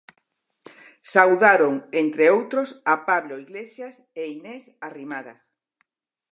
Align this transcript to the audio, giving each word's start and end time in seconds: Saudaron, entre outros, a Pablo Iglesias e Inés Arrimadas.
Saudaron, 1.13 1.75
entre 2.03 2.25
outros, 2.37 2.69
a 2.93 2.95
Pablo 3.09 3.35
Iglesias 3.45 3.95
e 4.21 4.23
Inés 4.37 4.63
Arrimadas. 4.87 5.41